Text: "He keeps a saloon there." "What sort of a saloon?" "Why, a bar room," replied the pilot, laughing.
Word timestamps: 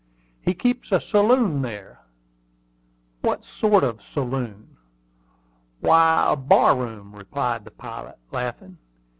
"He 0.41 0.55
keeps 0.55 0.91
a 0.91 0.99
saloon 0.99 1.61
there." 1.61 1.99
"What 3.21 3.45
sort 3.45 3.83
of 3.83 3.99
a 3.99 4.03
saloon?" 4.15 4.77
"Why, 5.79 6.25
a 6.27 6.35
bar 6.35 6.75
room," 6.75 7.13
replied 7.13 7.65
the 7.65 7.69
pilot, 7.69 8.17
laughing. 8.31 8.79